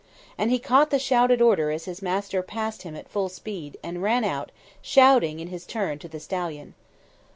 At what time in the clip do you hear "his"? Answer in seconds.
1.85-2.01, 5.49-5.63